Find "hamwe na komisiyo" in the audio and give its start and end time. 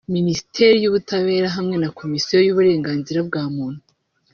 1.57-2.37